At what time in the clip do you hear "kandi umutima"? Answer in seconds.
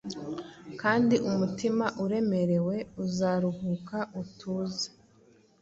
0.81-1.85